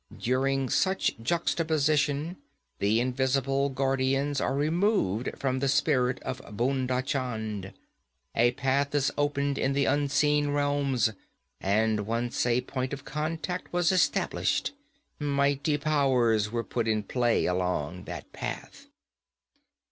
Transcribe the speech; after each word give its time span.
During 0.19 0.67
such 0.67 1.11
juxtaposition, 1.21 2.37
the 2.79 2.99
invisible 2.99 3.69
guardians 3.69 4.41
are 4.41 4.55
removed 4.55 5.29
from 5.37 5.59
the 5.59 5.67
spirit 5.67 6.19
of 6.23 6.41
Bhunda 6.57 7.03
Chand. 7.05 7.71
A 8.33 8.53
path 8.53 8.95
is 8.95 9.11
opened 9.15 9.59
in 9.59 9.73
the 9.73 9.85
unseen 9.85 10.49
realms, 10.49 11.11
and 11.59 12.07
once 12.07 12.43
a 12.47 12.61
point 12.61 12.93
of 12.93 13.05
contact 13.05 13.71
was 13.71 13.91
established, 13.91 14.71
mighty 15.19 15.77
powers 15.77 16.49
were 16.51 16.63
put 16.63 16.87
in 16.87 17.03
play 17.03 17.45
along 17.45 18.05
that 18.05 18.33
path.' 18.33 18.87